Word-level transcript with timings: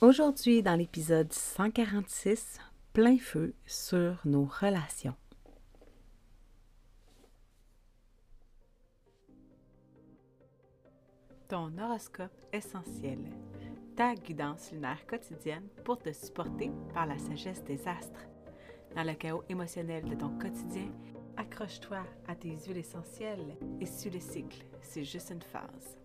Aujourd'hui, 0.00 0.62
dans 0.62 0.76
l'épisode 0.76 1.32
146, 1.32 2.60
plein 2.92 3.18
feu 3.18 3.52
sur 3.66 4.20
nos 4.24 4.44
relations. 4.44 5.16
Ton 11.48 11.76
horoscope 11.78 12.30
essentiel, 12.52 13.18
ta 13.96 14.14
guidance 14.14 14.70
lunaire 14.70 15.04
quotidienne 15.04 15.66
pour 15.84 15.98
te 15.98 16.12
supporter 16.12 16.70
par 16.94 17.06
la 17.06 17.18
sagesse 17.18 17.64
des 17.64 17.88
astres. 17.88 18.28
Dans 18.94 19.02
le 19.02 19.14
chaos 19.14 19.42
émotionnel 19.48 20.04
de 20.04 20.14
ton 20.14 20.30
quotidien, 20.38 20.92
accroche-toi 21.36 22.04
à 22.28 22.36
tes 22.36 22.56
huiles 22.56 22.78
essentielles 22.78 23.56
et 23.80 23.86
suis 23.86 24.10
le 24.10 24.20
cycle, 24.20 24.64
c'est 24.80 25.02
juste 25.02 25.30
une 25.30 25.42
phase. 25.42 25.98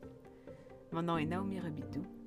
Mon 0.91 1.03
nom 1.03 1.19
est 1.19 1.27
Naomi 1.27 1.59
Robidoux 1.59 2.22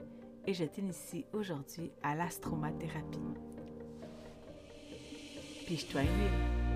et 0.47 0.55
je 0.55 0.65
t'initie 0.65 1.25
aujourd'hui 1.33 1.91
à 2.03 2.15
l'astromathérapie. 2.15 3.19
Piche-toi 5.67 6.03
une 6.03 6.09
huile. 6.09 6.67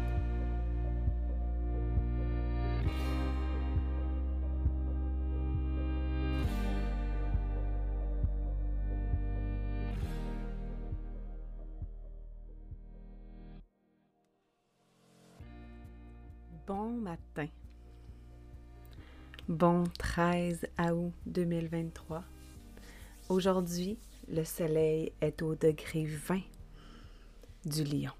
Bon 16.66 16.90
matin. 16.90 17.46
Bon 19.48 19.84
13 19.98 20.66
août 20.92 21.12
2023. 21.26 22.24
Aujourd'hui, 23.30 23.96
le 24.26 24.42
soleil 24.42 25.12
est 25.20 25.40
au 25.42 25.54
degré 25.54 26.04
20 26.04 26.40
du 27.64 27.84
lion. 27.84 28.10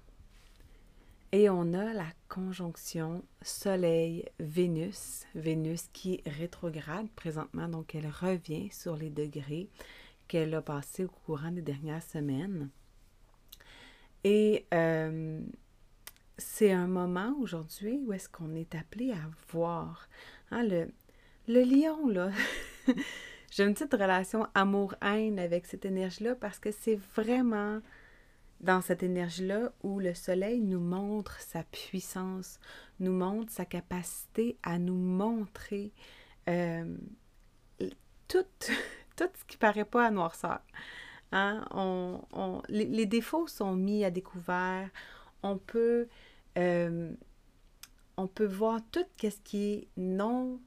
Et 1.33 1.49
on 1.49 1.73
a 1.73 1.91
la 1.91 2.07
conjonction 2.29 3.21
Soleil-Vénus, 3.41 5.25
Vénus 5.35 5.89
qui 5.91 6.21
rétrograde 6.25 7.09
présentement, 7.13 7.67
donc 7.67 7.93
elle 7.93 8.07
revient 8.07 8.69
sur 8.71 8.95
les 8.95 9.09
degrés 9.09 9.67
qu'elle 10.29 10.53
a 10.53 10.61
passés 10.61 11.03
au 11.03 11.09
courant 11.09 11.51
des 11.51 11.61
dernières 11.61 12.03
semaines. 12.03 12.69
Et 14.23 14.65
euh, 14.73 15.41
c'est 16.37 16.71
un 16.71 16.87
moment 16.87 17.35
aujourd'hui 17.41 17.99
où 18.05 18.13
est-ce 18.13 18.29
qu'on 18.29 18.55
est 18.55 18.75
appelé 18.75 19.11
à 19.11 19.29
voir 19.49 20.07
hein, 20.51 20.63
le, 20.63 20.87
le 21.49 21.63
lion, 21.65 22.07
là. 22.07 22.31
J'ai 23.51 23.65
une 23.65 23.73
petite 23.73 23.93
relation 23.93 24.47
amour-haine 24.53 25.37
avec 25.37 25.65
cette 25.65 25.83
énergie-là 25.83 26.35
parce 26.35 26.57
que 26.57 26.71
c'est 26.71 26.97
vraiment 27.15 27.81
dans 28.61 28.79
cette 28.79 29.03
énergie-là 29.03 29.73
où 29.83 29.99
le 29.99 30.13
soleil 30.13 30.61
nous 30.61 30.79
montre 30.79 31.37
sa 31.41 31.63
puissance, 31.63 32.61
nous 33.01 33.11
montre 33.11 33.51
sa 33.51 33.65
capacité 33.65 34.57
à 34.63 34.79
nous 34.79 34.95
montrer 34.95 35.91
euh, 36.47 36.95
tout, 38.29 38.45
ce 38.61 39.45
qui 39.45 39.57
paraît 39.57 39.83
pas 39.83 40.07
à 40.07 40.11
noirceur. 40.11 40.61
Hein? 41.33 41.65
On, 41.71 42.61
les, 42.69 43.05
défauts 43.05 43.47
sont 43.47 43.75
mis 43.75 44.05
à 44.05 44.11
découvert. 44.11 44.89
On 45.43 45.57
peut, 45.57 46.07
euh, 46.57 47.11
on 48.15 48.27
peut 48.27 48.45
voir 48.45 48.79
tout 48.91 49.05
ce 49.21 49.27
qui 49.43 49.73
est 49.73 49.87
non, 49.97 50.61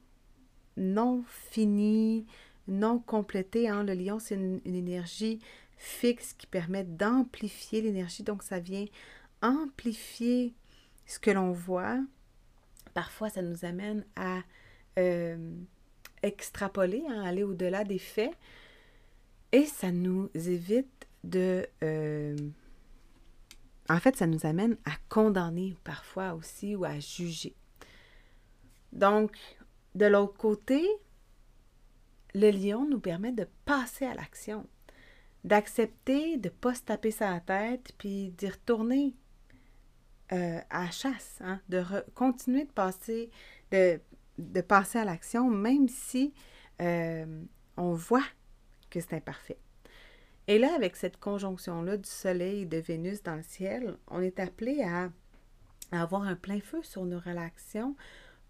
non 0.76 1.24
fini, 1.26 2.26
non 2.68 2.98
complété. 2.98 3.68
Hein. 3.68 3.84
Le 3.84 3.94
lion, 3.94 4.18
c'est 4.18 4.34
une, 4.34 4.60
énergie 4.64 5.40
fixe 5.76 6.32
qui 6.34 6.46
permet 6.46 6.84
d'amplifier 6.84 7.82
l'énergie. 7.82 8.22
Donc, 8.22 8.42
ça 8.42 8.58
vient 8.58 8.86
amplifier 9.42 10.54
ce 11.06 11.18
que 11.18 11.30
l'on 11.30 11.52
voit. 11.52 11.98
Parfois, 12.94 13.28
ça 13.28 13.42
nous 13.42 13.64
amène 13.64 14.04
à 14.16 14.40
euh, 14.98 15.54
extrapoler, 16.22 17.02
à 17.08 17.12
hein, 17.12 17.24
aller 17.24 17.42
au-delà 17.42 17.84
des 17.84 17.98
faits. 17.98 18.32
Et 19.52 19.66
ça 19.66 19.92
nous 19.92 20.30
évite 20.34 21.06
de... 21.22 21.66
Euh, 21.82 22.36
en 23.88 23.98
fait, 23.98 24.16
ça 24.16 24.26
nous 24.26 24.46
amène 24.46 24.76
à 24.86 24.92
condamner 25.08 25.76
parfois 25.84 26.34
aussi 26.34 26.74
ou 26.74 26.84
à 26.84 26.98
juger. 26.98 27.54
Donc, 28.92 29.36
de 29.94 30.06
l'autre 30.06 30.36
côté, 30.36 30.86
le 32.34 32.50
lion 32.50 32.86
nous 32.88 33.00
permet 33.00 33.32
de 33.32 33.46
passer 33.64 34.06
à 34.06 34.14
l'action, 34.14 34.66
d'accepter 35.44 36.36
de 36.36 36.48
ne 36.48 36.54
pas 36.54 36.74
se 36.74 36.82
taper 36.82 37.10
sa 37.10 37.38
tête, 37.40 37.92
puis 37.98 38.30
d'y 38.32 38.48
retourner 38.48 39.14
euh, 40.32 40.60
à 40.70 40.90
chasse, 40.90 41.38
hein, 41.40 41.60
de 41.68 41.82
continuer 42.14 42.64
de 42.64 42.72
passer, 42.72 43.30
de, 43.70 44.00
passer 44.62 44.98
à 44.98 45.04
l'action, 45.04 45.48
même 45.48 45.88
si 45.88 46.32
euh, 46.80 47.42
on 47.76 47.92
voit 47.92 48.24
que 48.90 49.00
c'est 49.00 49.14
imparfait. 49.14 49.58
Et 50.46 50.58
là, 50.58 50.74
avec 50.74 50.96
cette 50.96 51.18
conjonction-là 51.18 51.96
du 51.96 52.08
Soleil 52.08 52.62
et 52.62 52.66
de 52.66 52.76
Vénus 52.78 53.22
dans 53.22 53.36
le 53.36 53.42
ciel, 53.42 53.96
on 54.08 54.20
est 54.20 54.38
appelé 54.40 54.82
à, 54.82 55.10
avoir 55.92 56.22
un 56.22 56.34
plein 56.34 56.60
feu 56.60 56.82
sur 56.82 57.04
nos 57.04 57.20
relations 57.20 57.94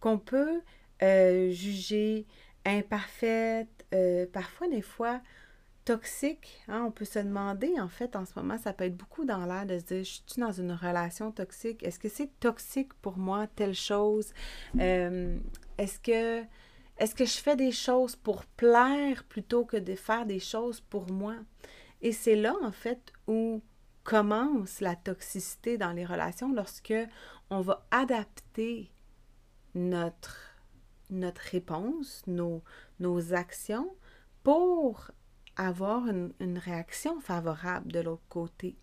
qu'on 0.00 0.18
peut 0.18 0.62
euh, 1.02 1.50
juger 1.50 2.26
imparfaite, 2.64 3.86
euh, 3.94 4.26
parfois 4.32 4.68
des 4.68 4.82
fois 4.82 5.20
toxique. 5.84 6.62
Hein, 6.68 6.84
on 6.86 6.90
peut 6.90 7.04
se 7.04 7.18
demander, 7.18 7.78
en 7.78 7.88
fait, 7.88 8.16
en 8.16 8.24
ce 8.24 8.32
moment, 8.36 8.58
ça 8.58 8.72
peut 8.72 8.84
être 8.84 8.96
beaucoup 8.96 9.24
dans 9.24 9.44
l'air 9.44 9.66
de 9.66 9.78
se 9.78 9.84
dire, 9.84 9.98
je 9.98 10.20
suis 10.26 10.40
dans 10.40 10.52
une 10.52 10.72
relation 10.72 11.30
toxique? 11.30 11.82
Est-ce 11.82 11.98
que 11.98 12.08
c'est 12.08 12.30
toxique 12.40 12.94
pour 12.94 13.18
moi, 13.18 13.46
telle 13.46 13.74
chose? 13.74 14.32
Euh, 14.80 15.38
est-ce 15.78 15.98
que 15.98 16.44
est-ce 16.96 17.14
que 17.16 17.24
je 17.24 17.38
fais 17.38 17.56
des 17.56 17.72
choses 17.72 18.14
pour 18.14 18.44
plaire 18.44 19.24
plutôt 19.24 19.64
que 19.64 19.76
de 19.76 19.96
faire 19.96 20.26
des 20.26 20.38
choses 20.38 20.80
pour 20.80 21.10
moi? 21.10 21.34
Et 22.02 22.12
c'est 22.12 22.36
là, 22.36 22.54
en 22.62 22.70
fait, 22.70 23.12
où 23.26 23.62
commence 24.04 24.80
la 24.80 24.94
toxicité 24.94 25.76
dans 25.78 25.92
les 25.92 26.04
relations 26.04 26.52
lorsque 26.52 26.94
on 27.50 27.60
va 27.62 27.86
adapter 27.90 28.92
notre 29.74 30.53
notre 31.14 31.42
réponse, 31.42 32.22
nos, 32.26 32.62
actions 33.32 33.94
pour 34.42 35.10
avoir 35.56 36.08
une, 36.08 36.32
une 36.40 36.58
réaction 36.58 37.20
favorable 37.20 37.92
de 37.92 38.00
l'autre 38.00 38.26
côté. 38.28 38.76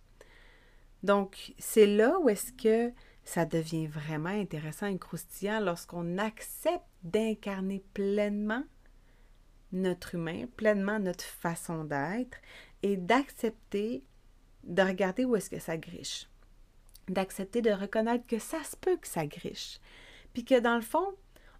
Donc, 1.02 1.54
c'est 1.58 1.86
là 1.86 2.18
où 2.20 2.28
est-ce 2.28 2.52
que 2.52 2.92
ça 3.24 3.44
devient 3.44 3.86
vraiment 3.86 4.28
intéressant 4.28 4.86
et 4.86 4.98
croustillant 4.98 5.60
lorsqu'on 5.60 6.18
accepte 6.18 6.84
d'incarner 7.02 7.84
pleinement 7.94 8.64
notre 9.72 10.14
humain, 10.14 10.46
pleinement 10.56 10.98
notre 10.98 11.24
façon 11.24 11.84
d'être 11.84 12.38
et 12.82 12.96
d'accepter 12.96 14.04
de 14.64 14.82
regarder 14.82 15.24
où 15.24 15.34
est-ce 15.36 15.50
que 15.50 15.58
ça 15.58 15.76
griche. 15.76 16.28
D'accepter 17.08 17.62
de 17.62 17.70
reconnaître 17.70 18.26
que 18.26 18.38
ça 18.38 18.62
se 18.62 18.76
peut 18.76 18.96
que 18.96 19.08
ça 19.08 19.26
griche. 19.26 19.80
Puis 20.32 20.44
que 20.44 20.60
dans 20.60 20.76
le 20.76 20.82
fond, 20.82 21.14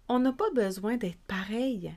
on 0.09 0.19
n'a 0.19 0.33
pas 0.33 0.49
besoin 0.51 0.97
d'être 0.97 1.21
pareil. 1.27 1.93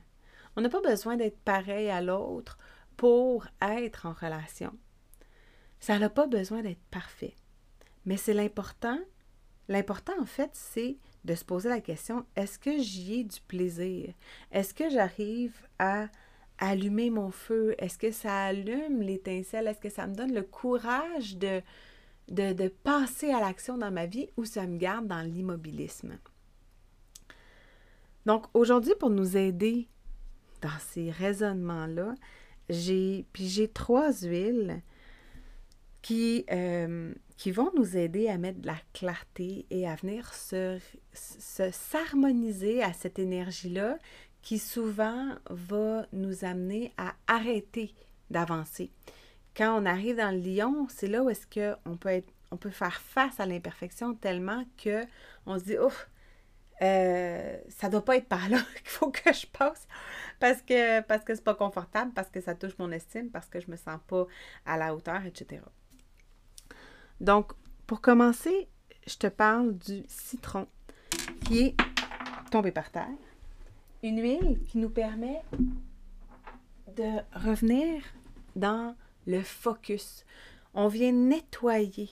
On 0.55 0.61
n'a 0.61 0.69
pas 0.69 0.81
besoin 0.81 1.17
d'être 1.17 1.39
pareil 1.39 1.89
à 1.89 2.01
l'autre 2.01 2.57
pour 2.95 3.45
être 3.61 4.05
en 4.05 4.13
relation. 4.13 4.73
Ça 5.79 5.99
n'a 5.99 6.09
pas 6.09 6.27
besoin 6.27 6.61
d'être 6.61 6.83
parfait. 6.89 7.35
Mais 8.05 8.17
c'est 8.17 8.33
l'important. 8.33 8.99
L'important, 9.67 10.13
en 10.19 10.25
fait, 10.25 10.49
c'est 10.53 10.97
de 11.25 11.35
se 11.35 11.45
poser 11.45 11.69
la 11.69 11.81
question, 11.81 12.25
est-ce 12.35 12.57
que 12.57 12.79
j'y 12.79 13.19
ai 13.19 13.23
du 13.23 13.41
plaisir? 13.41 14.13
Est-ce 14.51 14.73
que 14.73 14.89
j'arrive 14.89 15.67
à 15.77 16.07
allumer 16.57 17.09
mon 17.09 17.31
feu? 17.31 17.75
Est-ce 17.77 17.97
que 17.97 18.11
ça 18.11 18.45
allume 18.45 19.01
l'étincelle? 19.01 19.67
Est-ce 19.67 19.81
que 19.81 19.89
ça 19.89 20.07
me 20.07 20.15
donne 20.15 20.33
le 20.33 20.41
courage 20.41 21.37
de, 21.37 21.61
de, 22.29 22.67
passer 22.69 23.31
à 23.31 23.41
l'action 23.41 23.77
dans 23.77 23.91
ma 23.91 24.05
vie 24.05 24.29
ou 24.37 24.45
ça 24.45 24.65
me 24.65 24.77
garde 24.77 25.07
dans 25.07 25.21
l'immobilisme? 25.21 26.17
Donc 28.27 28.43
aujourd'hui, 28.53 28.93
pour 28.99 29.09
nous 29.09 29.37
aider 29.37 29.87
dans 30.61 30.77
ces 30.79 31.11
raisonnements-là, 31.11 32.13
j'ai 32.69 33.25
j'ai 33.33 33.69
trois 33.69 34.11
huiles 34.11 34.81
qui, 36.01 36.43
euh, 36.51 37.13
qui 37.37 37.51
vont 37.51 37.71
nous 37.77 37.95
aider 37.95 38.27
à 38.27 38.37
mettre 38.37 38.59
de 38.59 38.67
la 38.67 38.75
clarté 38.91 39.65
et 39.69 39.87
à 39.87 39.95
venir 39.95 40.33
se, 40.33 40.77
s'harmoniser 41.13 42.83
à 42.83 42.91
cette 42.91 43.17
énergie-là 43.17 43.97
qui 44.41 44.59
souvent 44.59 45.29
va 45.49 46.05
nous 46.11 46.43
amener 46.43 46.91
à 46.97 47.13
arrêter 47.27 47.95
d'avancer. 48.29 48.91
Quand 49.55 49.81
on 49.81 49.85
arrive 49.85 50.17
dans 50.17 50.35
le 50.35 50.41
lion, 50.41 50.87
c'est 50.89 51.07
là 51.07 51.23
où 51.23 51.29
est-ce 51.29 51.47
qu'on 51.47 51.95
peut 51.95 52.09
être, 52.09 52.33
on 52.51 52.57
peut 52.57 52.71
faire 52.71 52.99
face 52.99 53.39
à 53.39 53.45
l'imperfection 53.45 54.15
tellement 54.15 54.65
que 54.77 55.05
on 55.45 55.57
se 55.57 55.63
dit, 55.63 55.77
oh, 55.81 55.91
euh, 56.81 57.57
ça 57.69 57.89
doit 57.89 58.05
pas 58.05 58.17
être 58.17 58.27
par 58.27 58.49
là 58.49 58.57
qu'il 58.77 58.87
faut 58.87 59.09
que 59.09 59.33
je 59.33 59.47
passe 59.47 59.87
parce 60.39 60.61
que 60.61 61.01
parce 61.01 61.23
que 61.23 61.33
c'est 61.33 61.43
pas 61.43 61.55
confortable, 61.55 62.11
parce 62.13 62.29
que 62.29 62.41
ça 62.41 62.55
touche 62.55 62.77
mon 62.77 62.91
estime, 62.91 63.29
parce 63.29 63.47
que 63.47 63.59
je 63.59 63.69
me 63.71 63.75
sens 63.75 63.99
pas 64.07 64.27
à 64.65 64.77
la 64.77 64.93
hauteur, 64.93 65.25
etc. 65.25 65.61
Donc, 67.19 67.53
pour 67.87 68.01
commencer, 68.01 68.67
je 69.07 69.15
te 69.15 69.27
parle 69.27 69.77
du 69.77 70.03
citron 70.07 70.67
qui 71.45 71.59
est 71.59 71.75
tombé 72.51 72.71
par 72.71 72.91
terre. 72.91 73.07
Une 74.03 74.21
huile 74.21 74.59
qui 74.67 74.77
nous 74.77 74.89
permet 74.89 75.41
de 76.95 77.19
revenir 77.33 78.03
dans 78.55 78.95
le 79.25 79.41
focus. 79.41 80.25
On 80.73 80.87
vient 80.87 81.11
nettoyer 81.11 82.09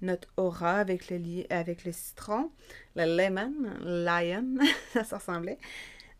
notre 0.00 0.28
aura 0.36 0.78
avec 0.78 1.10
le, 1.10 1.44
avec 1.50 1.84
le 1.84 1.92
citron, 1.92 2.50
le 2.96 3.04
lemon, 3.16 3.52
lion, 3.80 4.56
ça 5.04 5.18
ressemblait. 5.18 5.58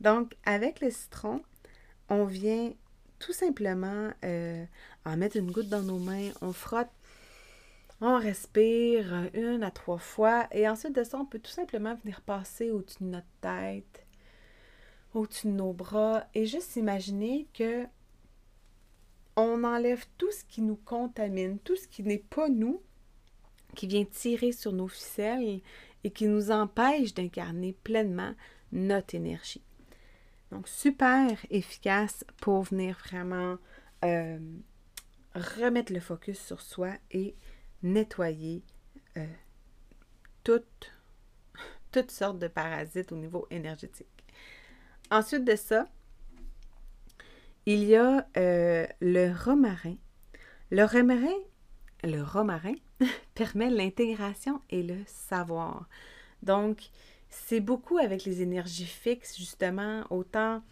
Donc, 0.01 0.35
avec 0.45 0.81
le 0.81 0.91
citron, 0.91 1.43
on 2.09 2.25
vient 2.25 2.73
tout 3.19 3.33
simplement 3.33 4.11
euh, 4.25 4.65
en 5.05 5.17
mettre 5.17 5.37
une 5.37 5.51
goutte 5.51 5.69
dans 5.69 5.83
nos 5.83 5.99
mains, 5.99 6.31
on 6.41 6.53
frotte, 6.53 6.91
on 8.01 8.19
respire 8.19 9.29
une 9.35 9.63
à 9.63 9.71
trois 9.71 9.99
fois 9.99 10.47
et 10.53 10.69
ensuite 10.69 10.95
de 10.95 11.03
ça, 11.03 11.19
on 11.19 11.27
peut 11.27 11.41
tout 11.41 11.51
simplement 11.51 11.95
venir 11.97 12.21
passer 12.21 12.71
au-dessus 12.71 13.03
de 13.03 13.09
notre 13.09 13.27
tête, 13.41 14.07
au-dessus 15.15 15.49
de 15.49 15.53
nos 15.53 15.73
bras 15.73 16.25
et 16.35 16.47
juste 16.47 16.77
imaginer 16.77 17.49
que 17.55 17.87
on 19.37 19.63
enlève 19.65 20.05
tout 20.17 20.31
ce 20.33 20.45
qui 20.45 20.63
nous 20.63 20.77
contamine, 20.77 21.59
tout 21.61 21.77
ce 21.77 21.87
qui 21.87 22.03
n'est 22.03 22.19
pas 22.19 22.49
nous, 22.49 22.83
qui 23.79 23.87
vient 23.87 24.05
tirer 24.05 24.51
sur 24.51 24.73
nos 24.73 24.89
ficelles 24.89 25.61
et 26.03 26.11
qui 26.11 26.27
nous 26.27 26.51
empêche 26.51 27.15
d'incarner 27.15 27.73
pleinement 27.73 28.35
notre 28.73 29.15
énergie. 29.15 29.63
Donc, 30.51 30.67
super 30.67 31.39
efficace 31.49 32.25
pour 32.39 32.63
venir 32.63 32.99
vraiment 33.07 33.57
euh, 34.05 34.41
remettre 35.37 35.93
le 35.93 36.01
focus 36.01 36.41
sur 36.41 36.61
soi 36.61 36.91
et 37.13 37.37
nettoyer 37.85 38.65
euh, 39.17 39.25
toutes, 40.43 40.93
toutes 41.93 42.11
sortes 42.11 42.41
de 42.41 42.49
parasites 42.49 43.13
au 43.13 43.17
niveau 43.17 43.47
énergétique. 43.49 44.09
Ensuite 45.09 45.45
de 45.45 45.55
ça, 45.55 45.87
il 47.65 47.85
y 47.85 47.95
a 47.95 48.27
euh, 48.37 48.89
le 49.01 49.33
romarin. 49.33 49.95
Le 50.73 50.85
romarin, 50.85 51.39
le 52.03 52.23
romarin 52.23 52.75
permet 53.35 53.71
l'intégration 53.71 54.61
et 54.71 54.83
le 54.83 54.97
savoir. 55.07 55.89
Donc, 56.43 56.91
c'est 57.29 57.61
beaucoup 57.61 57.99
avec 57.99 58.25
les 58.25 58.43
énergies 58.43 58.87
fixes, 58.87 59.37
justement, 59.37 60.05
autant 60.11 60.63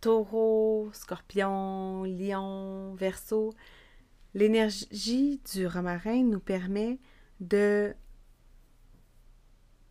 taureau, 0.00 0.90
scorpion, 0.92 2.04
lion, 2.04 2.94
verso. 2.94 3.54
L'énergie 4.34 5.40
du 5.52 5.66
romarin 5.66 6.22
nous 6.22 6.40
permet 6.40 6.98
de 7.40 7.94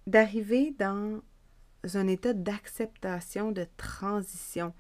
d'arriver 0.08 0.74
dans 0.80 1.22
un 1.94 2.08
état 2.08 2.34
d'acceptation, 2.34 3.52
de 3.52 3.68
transition. 3.78 4.74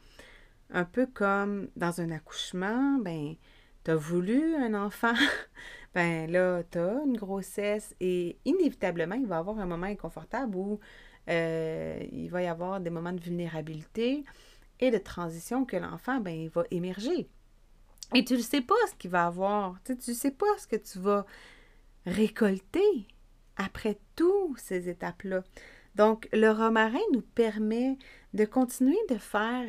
Un 0.71 0.85
peu 0.85 1.05
comme 1.05 1.69
dans 1.75 2.01
un 2.01 2.09
accouchement, 2.09 2.97
ben, 2.99 3.35
tu 3.83 3.91
voulu 3.93 4.55
un 4.55 4.73
enfant, 4.73 5.13
ben 5.93 6.29
là, 6.31 6.63
tu 6.69 6.77
as 6.77 7.01
une 7.05 7.17
grossesse 7.17 7.95
et 7.99 8.37
inévitablement, 8.45 9.15
il 9.15 9.25
va 9.25 9.37
y 9.37 9.39
avoir 9.39 9.59
un 9.59 9.65
moment 9.65 9.87
inconfortable 9.87 10.55
où 10.55 10.79
euh, 11.29 11.99
il 12.11 12.29
va 12.29 12.41
y 12.43 12.47
avoir 12.47 12.79
des 12.79 12.89
moments 12.89 13.13
de 13.13 13.21
vulnérabilité 13.21 14.23
et 14.79 14.91
de 14.91 14.97
transition 14.97 15.65
que 15.65 15.77
l'enfant, 15.77 16.19
ben, 16.19 16.35
il 16.35 16.49
va 16.49 16.63
émerger. 16.71 17.27
Et 18.13 18.23
tu 18.23 18.33
ne 18.33 18.39
sais 18.39 18.61
pas 18.61 18.75
ce 18.89 18.95
qu'il 18.95 19.11
va 19.11 19.27
avoir. 19.27 19.77
Tu 19.83 19.93
ne 19.93 20.15
sais 20.15 20.31
pas 20.31 20.47
ce 20.57 20.67
que 20.67 20.75
tu 20.75 20.99
vas 20.99 21.25
récolter 22.05 23.07
après 23.57 23.99
toutes 24.15 24.59
ces 24.59 24.89
étapes-là. 24.89 25.43
Donc, 25.95 26.29
le 26.31 26.49
romarin 26.49 26.99
nous 27.13 27.21
permet 27.21 27.97
de 28.33 28.45
continuer 28.45 28.97
de 29.09 29.17
faire 29.17 29.65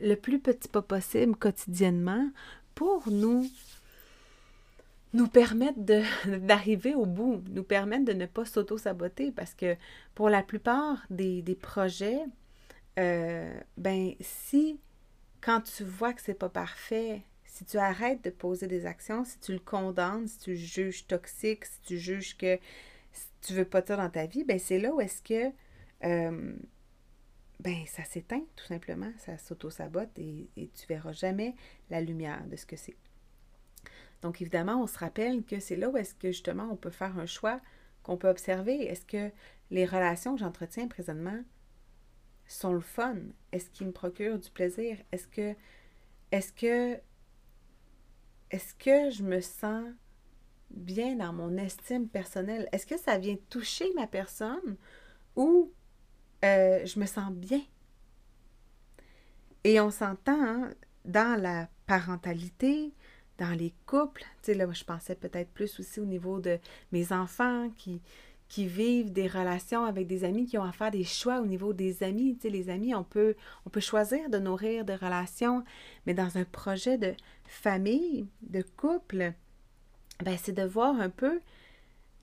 le 0.00 0.14
plus 0.14 0.40
petit 0.40 0.68
pas 0.68 0.82
possible 0.82 1.36
quotidiennement 1.36 2.30
pour 2.74 3.10
nous 3.10 3.46
nous 5.14 5.28
permettre 5.28 5.78
d'arriver 6.38 6.94
au 6.94 7.06
bout, 7.06 7.42
nous 7.48 7.64
permettre 7.64 8.04
de 8.04 8.12
ne 8.12 8.26
pas 8.26 8.44
s'auto-saboter 8.44 9.30
parce 9.32 9.54
que 9.54 9.76
pour 10.14 10.28
la 10.28 10.42
plupart 10.42 11.06
des, 11.08 11.42
projets, 11.60 12.20
euh, 12.98 13.58
ben 13.78 14.12
si 14.20 14.78
quand 15.40 15.62
tu 15.62 15.84
vois 15.84 16.12
que 16.12 16.20
c'est 16.20 16.34
pas 16.34 16.48
parfait, 16.48 17.22
si 17.44 17.64
tu 17.64 17.78
arrêtes 17.78 18.24
de 18.24 18.30
poser 18.30 18.66
des 18.66 18.86
actions, 18.86 19.24
si 19.24 19.38
tu 19.38 19.52
le 19.52 19.60
condamnes, 19.60 20.26
si 20.26 20.38
tu 20.38 20.56
juges 20.56 21.06
toxique, 21.06 21.64
si 21.64 21.80
tu 21.82 21.98
juges 21.98 22.36
que 22.36 22.58
tu 23.40 23.52
veux 23.52 23.64
pas 23.64 23.84
ça 23.86 23.96
dans 23.96 24.10
ta 24.10 24.26
vie, 24.26 24.42
ben 24.42 24.58
c'est 24.58 24.78
là 24.78 24.92
où 24.92 25.00
est-ce 25.00 25.22
que 25.22 25.52
euh, 26.04 26.56
ben 27.60 27.76
ça 27.86 28.02
s'éteint 28.04 28.44
tout 28.56 28.64
simplement, 28.64 29.12
ça 29.18 29.38
s'auto-sabote 29.38 30.18
et, 30.18 30.48
et 30.56 30.68
tu 30.68 30.86
verras 30.88 31.12
jamais 31.12 31.54
la 31.90 32.00
lumière 32.00 32.44
de 32.48 32.56
ce 32.56 32.66
que 32.66 32.76
c'est. 32.76 32.96
Donc 34.24 34.40
évidemment, 34.40 34.82
on 34.82 34.86
se 34.86 34.98
rappelle 34.98 35.44
que 35.44 35.60
c'est 35.60 35.76
là 35.76 35.90
où 35.90 35.98
est-ce 35.98 36.14
que 36.14 36.28
justement 36.28 36.66
on 36.72 36.76
peut 36.76 36.88
faire 36.88 37.18
un 37.18 37.26
choix 37.26 37.60
qu'on 38.02 38.16
peut 38.16 38.30
observer. 38.30 38.86
Est-ce 38.86 39.04
que 39.04 39.30
les 39.70 39.84
relations 39.84 40.34
que 40.34 40.40
j'entretiens 40.40 40.88
présentement 40.88 41.38
sont 42.46 42.72
le 42.72 42.80
fun? 42.80 43.16
Est-ce 43.52 43.68
qu'ils 43.68 43.86
me 43.86 43.92
procurent 43.92 44.38
du 44.38 44.50
plaisir? 44.50 44.96
Est-ce 45.12 45.28
que 45.28 45.54
est-ce 46.32 46.54
que 46.54 46.98
est-ce 48.50 48.74
que 48.74 49.10
je 49.10 49.22
me 49.22 49.42
sens 49.42 49.84
bien 50.70 51.16
dans 51.16 51.34
mon 51.34 51.58
estime 51.58 52.08
personnelle? 52.08 52.66
Est-ce 52.72 52.86
que 52.86 52.96
ça 52.96 53.18
vient 53.18 53.36
toucher 53.50 53.92
ma 53.94 54.06
personne 54.06 54.78
ou 55.36 55.70
euh, 56.46 56.86
je 56.86 56.98
me 56.98 57.04
sens 57.04 57.30
bien? 57.30 57.60
Et 59.64 59.80
on 59.80 59.90
s'entend 59.90 60.40
hein, 60.42 60.70
dans 61.04 61.38
la 61.38 61.68
parentalité, 61.86 62.94
dans 63.38 63.56
les 63.56 63.72
couples. 63.86 64.22
Tu 64.42 64.52
sais, 64.52 64.54
là, 64.54 64.66
je 64.72 64.84
pensais 64.84 65.14
peut-être 65.14 65.50
plus 65.50 65.78
aussi 65.80 66.00
au 66.00 66.04
niveau 66.04 66.40
de 66.40 66.58
mes 66.92 67.12
enfants 67.12 67.70
qui, 67.76 68.00
qui 68.48 68.66
vivent 68.66 69.12
des 69.12 69.26
relations 69.26 69.84
avec 69.84 70.06
des 70.06 70.24
amis, 70.24 70.46
qui 70.46 70.58
ont 70.58 70.64
à 70.64 70.72
faire 70.72 70.90
des 70.90 71.04
choix 71.04 71.40
au 71.40 71.46
niveau 71.46 71.72
des 71.72 72.02
amis. 72.02 72.36
Tu 72.36 72.42
sais, 72.42 72.50
les 72.50 72.70
amis, 72.70 72.94
on 72.94 73.04
peut, 73.04 73.34
on 73.66 73.70
peut 73.70 73.80
choisir 73.80 74.30
de 74.30 74.38
nourrir 74.38 74.84
des 74.84 74.94
relations, 74.94 75.64
mais 76.06 76.14
dans 76.14 76.38
un 76.38 76.44
projet 76.44 76.98
de 76.98 77.14
famille, 77.44 78.26
de 78.42 78.62
couple, 78.76 79.32
ben, 80.22 80.36
c'est 80.40 80.52
de 80.52 80.64
voir 80.64 81.00
un 81.00 81.10
peu 81.10 81.40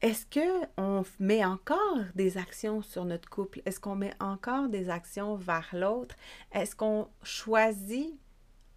est-ce 0.02 0.26
qu'on 0.26 1.04
met 1.20 1.46
encore 1.46 2.00
des 2.16 2.40
actions 2.40 2.82
sur 2.82 3.06
notre 3.06 3.30
couple? 3.30 3.62
Est-ce 3.66 3.80
qu'on 3.80 3.96
met 3.96 4.14
encore 4.20 4.68
des 4.68 4.90
actions 4.90 5.36
vers 5.36 5.70
l'autre? 5.74 6.16
Est-ce 6.52 6.76
qu'on 6.76 7.08
choisit 7.22 8.16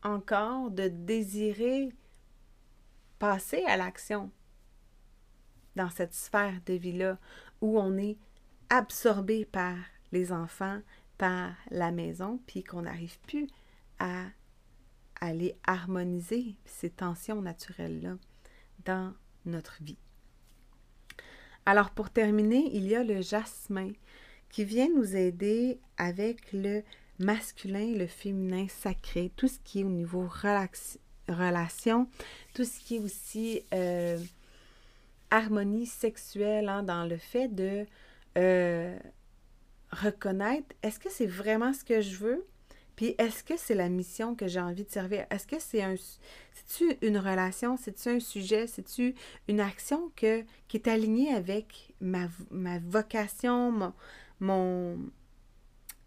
encore 0.02 0.70
de 0.70 0.88
désirer 0.88 1.88
passer 3.18 3.64
à 3.66 3.76
l'action 3.76 4.30
dans 5.76 5.90
cette 5.90 6.14
sphère 6.14 6.61
de 6.66 6.75
vie-là 6.75 7.18
où 7.61 7.78
on 7.78 7.97
est 7.97 8.16
absorbé 8.71 9.44
par 9.44 9.76
les 10.12 10.33
enfants, 10.33 10.80
par 11.18 11.54
la 11.71 11.90
maison, 11.90 12.40
puis 12.47 12.62
qu'on 12.62 12.83
n'arrive 12.83 13.18
plus 13.21 13.47
à 13.99 14.26
aller 15.21 15.56
harmoniser 15.66 16.56
ces 16.64 16.90
tensions 16.90 17.40
naturelles-là 17.40 18.16
dans 18.85 19.14
notre 19.47 19.83
vie. 19.83 19.99
Alors 21.66 21.90
pour 21.90 22.11
terminer, 22.11 22.71
il 22.75 22.87
y 22.87 22.94
a 22.94 23.02
le 23.02 23.23
jasmin 23.23 23.92
qui 24.50 24.64
vient 24.64 24.88
nous 24.94 25.16
aider 25.16 25.80
avec 25.97 26.52
le 26.52 26.83
masculin, 27.18 27.94
le 27.97 28.06
féminin 28.06 28.66
sacré, 28.68 29.33
tout 29.37 29.49
ce 29.49 29.59
qui 29.61 29.80
est 29.80 29.85
au 29.85 29.90
niveau 29.90 30.26
relax 30.26 30.99
relation, 31.28 32.09
tout 32.54 32.64
ce 32.64 32.78
qui 32.81 32.97
est 32.97 33.00
aussi 33.00 33.62
euh, 33.73 34.19
harmonie 35.31 35.87
sexuelle 35.87 36.69
hein, 36.69 36.83
dans 36.83 37.04
le 37.04 37.16
fait 37.16 37.49
de 37.49 37.87
euh, 38.38 38.99
reconnaître 39.90 40.75
est-ce 40.83 40.99
que 40.99 41.11
c'est 41.11 41.26
vraiment 41.26 41.73
ce 41.73 41.85
que 41.85 42.00
je 42.00 42.16
veux? 42.16 42.47
Puis 42.97 43.16
est-ce 43.19 43.43
que 43.43 43.57
c'est 43.57 43.75
la 43.75 43.88
mission 43.88 44.37
que 44.37 44.47
j'ai 44.47 44.61
envie 44.61 44.85
de 44.85 44.90
servir? 44.90 45.26
Est-ce 45.31 45.47
que 45.47 45.59
c'est 45.59 45.83
un 45.83 45.97
c'est-tu 45.97 46.97
une 47.02 47.19
relation? 47.19 47.76
C'est-tu 47.76 48.09
un 48.09 48.21
sujet? 48.21 48.66
C'est-tu 48.66 49.14
une 49.49 49.61
action 49.61 50.12
que, 50.14 50.45
qui 50.69 50.76
est 50.76 50.88
alignée 50.88 51.33
avec 51.35 51.95
ma, 52.00 52.28
ma 52.50 52.78
vocation, 52.78 53.73
mon, 53.73 53.93
mon 54.40 54.99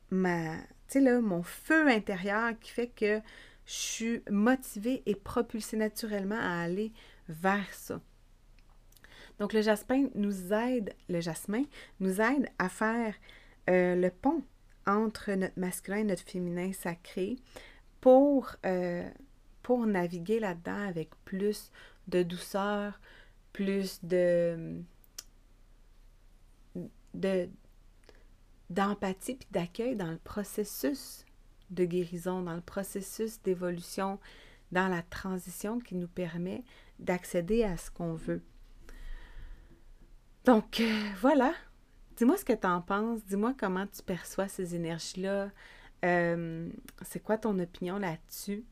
ma, 0.10 0.56
là, 0.96 1.20
mon 1.20 1.44
feu 1.44 1.88
intérieur 1.90 2.58
qui 2.60 2.72
fait 2.72 2.88
que 2.88 3.20
je 3.68 3.74
suis 3.74 4.24
motivée 4.32 5.04
et 5.06 5.14
propulsée 5.14 5.78
naturellement 5.78 6.40
à 6.40 6.62
aller 6.62 6.94
vers 7.28 7.72
ça. 7.74 8.02
Donc 9.40 9.54
le 9.54 9.62
jasmin 9.62 10.08
nous 10.16 10.54
aide, 10.54 10.96
le 11.10 11.20
jasmin 11.20 11.64
nous 12.00 12.22
aide 12.22 12.50
à 12.58 12.70
faire 12.70 13.14
euh, 13.70 13.96
le 13.96 14.10
pont 14.10 14.42
entre 14.88 15.34
notre 15.34 15.60
masculin 15.60 15.98
et 15.98 16.04
notre 16.06 16.24
féminin 16.24 16.72
sacré 16.74 17.36
pour, 18.02 18.56
euh, 18.66 19.08
naviguer 19.86 20.40
là-dedans 20.40 20.88
avec 20.88 21.10
plus 21.26 21.72
de 22.08 22.24
douceur, 22.24 23.02
plus 23.52 24.00
de, 24.02 24.82
de 27.14 27.50
d'empathie 28.70 29.36
puis 29.36 29.48
d'accueil 29.52 29.98
dans 29.98 30.12
le 30.12 30.18
processus 30.18 31.27
de 31.70 31.86
guérison, 31.86 32.42
dans 32.42 32.56
le 32.56 32.62
processus 32.62 33.42
d'évolution, 33.42 34.20
dans 34.72 34.88
la 34.88 35.02
transition 35.02 35.80
qui 35.80 35.96
nous 35.96 36.08
permet 36.08 36.64
d'accéder 37.00 37.64
à 37.64 37.78
ce 37.78 37.92
qu'on 37.92 38.14
veut. 38.14 38.42
Donc, 40.46 40.80
euh, 40.80 41.04
voilà. 41.20 41.54
Dis-moi 42.16 42.38
ce 42.38 42.46
que 42.46 42.54
tu 42.54 42.68
en 42.68 42.82
penses. 42.82 43.24
Dis-moi 43.26 43.54
comment 43.58 43.86
tu 43.86 44.02
perçois 44.02 44.48
ces 44.48 44.76
énergies-là. 44.76 45.52
Euh, 46.06 46.70
c'est 47.02 47.20
quoi 47.20 47.38
ton 47.38 47.58
opinion 47.60 47.98
là-dessus? 47.98 48.66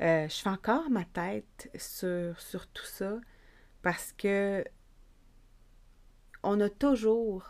Euh, 0.00 0.28
je 0.28 0.34
fais 0.34 0.50
encore 0.50 0.90
ma 0.90 1.04
tête 1.04 1.70
sur, 1.76 2.38
sur 2.40 2.66
tout 2.68 2.84
ça 2.84 3.18
parce 3.80 4.12
que 4.12 4.64
on 6.42 6.60
a 6.60 6.68
toujours 6.68 7.44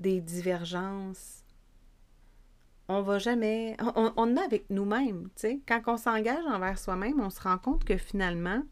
des 0.00 0.20
divergences. 0.20 1.41
On 2.88 3.02
va 3.02 3.18
jamais. 3.18 3.76
On, 3.96 4.12
on 4.16 4.36
a 4.36 4.42
avec 4.42 4.68
nous-mêmes, 4.70 5.28
tu 5.36 5.40
sais. 5.40 5.60
Quand 5.66 5.80
on 5.86 5.96
s'engage 5.96 6.44
envers 6.46 6.78
soi-même, 6.78 7.20
on 7.20 7.30
se 7.30 7.40
rend 7.40 7.58
compte 7.58 7.84
que 7.84 7.96
finalement, 7.96 8.62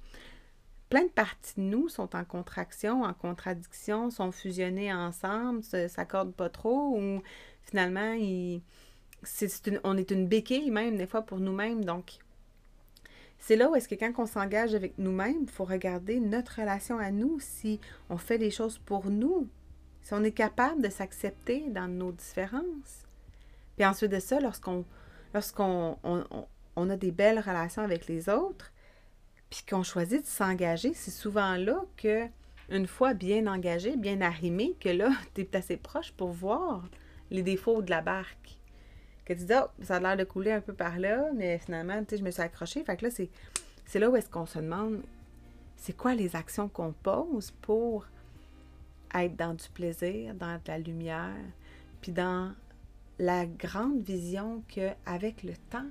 plein 0.90 1.04
de 1.04 1.08
parties 1.08 1.54
de 1.56 1.62
nous 1.62 1.88
sont 1.88 2.14
en 2.16 2.24
contraction, 2.24 3.04
en 3.04 3.14
contradiction, 3.14 4.10
sont 4.10 4.32
fusionnées 4.32 4.92
ensemble, 4.92 5.62
ne 5.72 5.88
s'accordent 5.88 6.34
pas 6.34 6.50
trop, 6.50 6.98
ou 6.98 7.22
finalement, 7.62 8.14
on 9.84 9.96
est 9.96 10.10
une 10.10 10.26
béquille 10.26 10.70
même, 10.70 10.96
des 10.96 11.06
fois, 11.06 11.22
pour 11.22 11.38
nous-mêmes. 11.38 11.84
Donc, 11.84 12.18
c'est 13.38 13.56
là 13.56 13.70
où 13.70 13.76
est-ce 13.76 13.88
que 13.88 13.94
quand 13.94 14.12
on 14.18 14.26
s'engage 14.26 14.74
avec 14.74 14.98
nous-mêmes, 14.98 15.42
il 15.42 15.50
faut 15.50 15.64
regarder 15.64 16.18
notre 16.18 16.60
relation 16.60 16.98
à 16.98 17.12
nous, 17.12 17.38
si 17.38 17.80
on 18.10 18.18
fait 18.18 18.38
les 18.38 18.50
choses 18.50 18.78
pour 18.78 19.06
nous, 19.06 19.48
si 20.02 20.12
on 20.12 20.24
est 20.24 20.32
capable 20.32 20.82
de 20.82 20.90
s'accepter 20.90 21.70
dans 21.70 21.88
nos 21.88 22.12
différences. 22.12 23.06
Puis 23.80 23.86
ensuite 23.86 24.12
de 24.12 24.20
ça, 24.20 24.38
lorsqu'on 24.40 24.84
on 26.04 26.90
a 26.90 26.96
des 26.98 27.10
belles 27.10 27.38
relations 27.38 27.80
avec 27.80 28.08
les 28.08 28.28
autres, 28.28 28.70
puis 29.48 29.62
qu'on 29.66 29.82
choisit 29.82 30.20
de 30.20 30.26
s'engager, 30.26 30.92
c'est 30.92 31.10
souvent 31.10 31.56
là 31.56 31.82
que, 31.96 32.26
une 32.68 32.86
fois 32.86 33.14
bien 33.14 33.46
engagé, 33.46 33.96
bien 33.96 34.20
arrimé, 34.20 34.76
que 34.80 34.90
là, 34.90 35.08
tu 35.34 35.40
es 35.40 35.56
assez 35.56 35.78
proche 35.78 36.12
pour 36.12 36.28
voir 36.28 36.90
les 37.30 37.42
défauts 37.42 37.80
de 37.80 37.88
la 37.88 38.02
barque. 38.02 38.58
Que 39.24 39.32
tu 39.32 39.44
dis, 39.44 39.54
oh, 39.54 39.68
ça 39.82 39.96
a 39.96 40.00
l'air 40.00 40.18
de 40.18 40.24
couler 40.24 40.52
un 40.52 40.60
peu 40.60 40.74
par 40.74 40.98
là, 40.98 41.30
mais 41.34 41.56
finalement, 41.56 41.98
tu 42.00 42.10
sais, 42.10 42.16
je 42.18 42.22
me 42.22 42.30
suis 42.30 42.42
accrochée. 42.42 42.84
Fait 42.84 42.98
que 42.98 43.06
là, 43.06 43.10
c'est 43.10 43.98
là 43.98 44.10
où 44.10 44.16
est-ce 44.16 44.28
qu'on 44.28 44.44
se 44.44 44.58
demande, 44.58 45.00
c'est 45.76 45.96
quoi 45.96 46.14
les 46.14 46.36
actions 46.36 46.68
qu'on 46.68 46.92
pose 46.92 47.52
pour 47.62 48.04
être 49.14 49.36
dans 49.36 49.54
du 49.54 49.70
plaisir, 49.70 50.34
dans 50.34 50.56
de 50.56 50.68
la 50.68 50.76
lumière, 50.76 51.32
puis 52.02 52.12
dans 52.12 52.52
la 53.20 53.44
grande 53.44 54.00
vision 54.00 54.64
qu'avec 54.66 55.42
le 55.42 55.52
temps, 55.68 55.90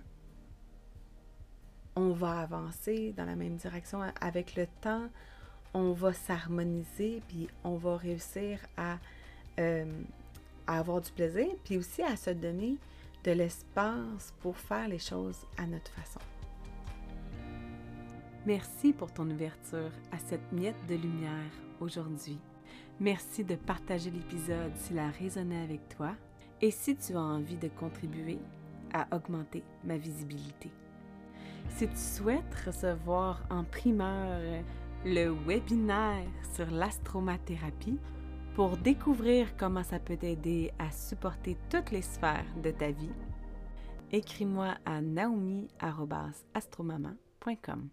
on 1.95 2.09
va 2.09 2.39
avancer 2.39 3.13
dans 3.15 3.25
la 3.25 3.35
même 3.35 3.55
direction 3.55 4.01
avec 4.19 4.55
le 4.55 4.65
temps, 4.81 5.07
on 5.75 5.91
va 5.91 6.11
s'harmoniser, 6.11 7.21
puis 7.27 7.47
on 7.63 7.75
va 7.75 7.97
réussir 7.97 8.59
à, 8.77 8.97
euh, 9.59 10.01
à, 10.65 10.79
avoir 10.79 11.01
du 11.01 11.11
plaisir, 11.11 11.45
puis 11.63 11.77
aussi 11.77 12.01
à 12.01 12.15
se 12.15 12.31
donner 12.31 12.77
de 13.23 13.31
l'espace 13.31 14.33
pour 14.39 14.57
faire 14.57 14.87
les 14.87 14.97
choses 14.97 15.45
à 15.57 15.67
notre 15.67 15.91
façon. 15.91 16.21
Merci 18.47 18.91
pour 18.91 19.13
ton 19.13 19.29
ouverture 19.29 19.91
à 20.11 20.17
cette 20.17 20.51
miette 20.51 20.83
de 20.87 20.95
lumière 20.95 21.51
aujourd'hui. 21.79 22.39
Merci 22.99 23.43
de 23.43 23.53
partager 23.53 24.09
l'épisode 24.09 24.75
s'il 24.77 24.97
a 24.97 25.09
résonné 25.09 25.61
avec 25.61 25.87
toi 25.89 26.15
et 26.61 26.71
si 26.71 26.95
tu 26.95 27.15
as 27.15 27.21
envie 27.21 27.57
de 27.57 27.67
contribuer 27.67 28.39
à 28.93 29.07
augmenter 29.15 29.63
ma 29.83 29.97
visibilité. 29.97 30.71
Si 31.69 31.87
tu 31.87 31.95
souhaites 31.95 32.55
recevoir 32.65 33.43
en 33.49 33.63
primeur 33.63 34.63
le 35.05 35.29
webinaire 35.45 36.27
sur 36.53 36.69
l'astromathérapie 36.71 37.99
pour 38.55 38.75
découvrir 38.77 39.55
comment 39.57 39.83
ça 39.83 39.99
peut 39.99 40.17
t'aider 40.17 40.71
à 40.79 40.89
supporter 40.91 41.55
toutes 41.69 41.91
les 41.91 42.01
sphères 42.01 42.47
de 42.61 42.71
ta 42.71 42.91
vie, 42.91 43.13
écris-moi 44.11 44.75
à 44.85 45.01
naomi.astromama.com. 45.01 47.89